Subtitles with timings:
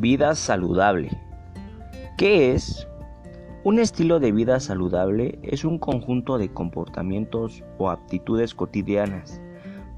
[0.00, 1.10] Vida saludable.
[2.16, 2.86] ¿Qué es?
[3.64, 9.40] Un estilo de vida saludable es un conjunto de comportamientos o aptitudes cotidianas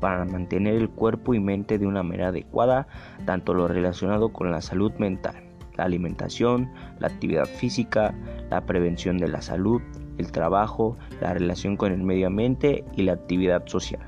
[0.01, 2.87] para mantener el cuerpo y mente de una manera adecuada,
[3.27, 5.35] tanto lo relacionado con la salud mental,
[5.77, 8.15] la alimentación, la actividad física,
[8.49, 9.83] la prevención de la salud,
[10.17, 14.01] el trabajo, la relación con el medio ambiente y la actividad social.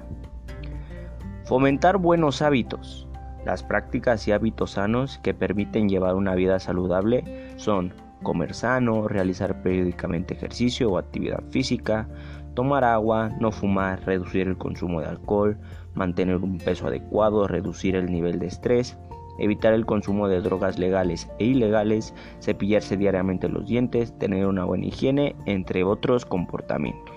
[1.44, 3.06] Fomentar buenos hábitos.
[3.44, 7.24] Las prácticas y hábitos sanos que permiten llevar una vida saludable
[7.56, 7.92] son
[8.22, 12.08] comer sano, realizar periódicamente ejercicio o actividad física,
[12.54, 15.58] tomar agua, no fumar, reducir el consumo de alcohol,
[15.94, 18.96] mantener un peso adecuado, reducir el nivel de estrés,
[19.38, 24.86] evitar el consumo de drogas legales e ilegales, cepillarse diariamente los dientes, tener una buena
[24.86, 27.16] higiene, entre otros comportamientos.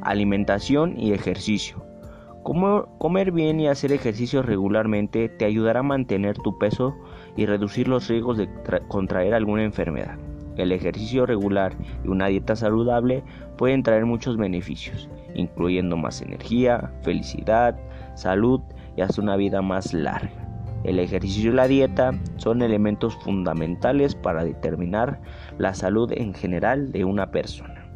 [0.00, 1.91] Alimentación y ejercicio.
[2.42, 6.96] Comer bien y hacer ejercicio regularmente te ayudará a mantener tu peso
[7.36, 8.48] y reducir los riesgos de
[8.88, 10.18] contraer alguna enfermedad.
[10.56, 11.72] El ejercicio regular
[12.04, 13.22] y una dieta saludable
[13.56, 17.78] pueden traer muchos beneficios, incluyendo más energía, felicidad,
[18.16, 18.60] salud
[18.96, 20.30] y hasta una vida más larga.
[20.84, 25.20] El ejercicio y la dieta son elementos fundamentales para determinar
[25.58, 27.86] la salud en general de una persona.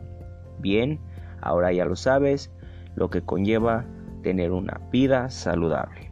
[0.60, 1.00] Bien,
[1.42, 2.52] ahora ya lo sabes,
[2.94, 3.84] lo que conlleva
[4.26, 6.10] tener una vida saludable.